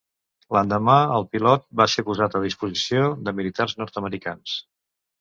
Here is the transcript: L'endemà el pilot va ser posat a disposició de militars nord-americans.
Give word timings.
L'endemà 0.55 0.95
el 1.17 1.27
pilot 1.35 1.69
va 1.83 1.87
ser 1.97 2.05
posat 2.09 2.39
a 2.41 2.43
disposició 2.49 3.07
de 3.29 3.37
militars 3.43 3.81
nord-americans. 3.85 4.61